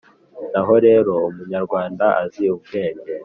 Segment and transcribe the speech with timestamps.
[0.51, 3.11] naho rero umunyarwanda azi ubwenge,